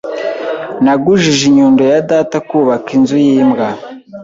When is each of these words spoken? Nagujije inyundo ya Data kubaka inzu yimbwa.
Nagujije 0.83 1.41
inyundo 1.49 1.81
ya 1.91 1.99
Data 2.11 2.37
kubaka 2.47 2.87
inzu 2.97 3.17
yimbwa. 3.25 3.67